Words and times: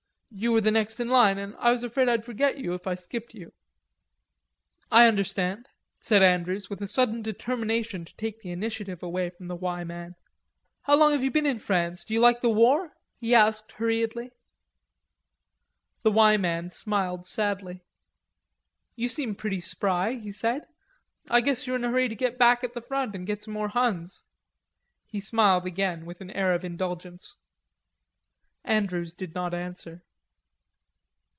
You 0.33 0.53
were 0.53 0.61
the 0.61 0.71
next 0.71 1.01
in 1.01 1.09
line, 1.09 1.37
an' 1.37 1.55
I 1.59 1.71
was 1.73 1.83
afraid 1.83 2.07
I'd 2.07 2.23
forget 2.23 2.57
you, 2.57 2.73
if 2.73 2.87
I 2.87 2.95
skipped 2.95 3.33
you." 3.33 3.51
"I 4.89 5.05
understand," 5.05 5.67
said 5.99 6.23
Andrews, 6.23 6.69
with 6.69 6.81
a 6.81 6.87
sudden 6.87 7.21
determination 7.21 8.05
to 8.05 8.15
take 8.15 8.39
the 8.39 8.51
initiative 8.51 9.03
away 9.03 9.29
from 9.31 9.49
the 9.49 9.57
"Y" 9.57 9.83
man. 9.83 10.15
"How 10.83 10.95
long 10.95 11.11
have 11.11 11.21
you 11.21 11.31
been 11.31 11.45
in 11.45 11.59
France? 11.59 12.05
D'you 12.05 12.21
like 12.21 12.39
the 12.39 12.49
war?" 12.49 12.93
he 13.17 13.35
asked 13.35 13.73
hurriedly. 13.73 14.31
The 16.03 16.11
"Y" 16.11 16.37
man 16.37 16.69
smiled 16.69 17.27
sadly. 17.27 17.81
"You 18.95 19.09
seem 19.09 19.35
pretty 19.35 19.59
spry," 19.59 20.13
he 20.13 20.31
said. 20.31 20.65
"I 21.29 21.41
guess 21.41 21.67
you're 21.67 21.75
in 21.75 21.83
a 21.83 21.89
hurry 21.89 22.07
to 22.07 22.15
get 22.15 22.37
back 22.39 22.63
at 22.63 22.73
the 22.73 22.81
front 22.81 23.15
and 23.17 23.27
get 23.27 23.43
some 23.43 23.53
more 23.53 23.67
Huns." 23.67 24.23
He 25.05 25.19
smiled 25.19 25.65
again, 25.65 26.05
with 26.05 26.21
an 26.21 26.31
air 26.31 26.53
of 26.53 26.63
indulgence. 26.63 27.35
Andrews 28.63 29.13
did 29.13 29.35
not 29.35 29.53
answer. 29.53 30.03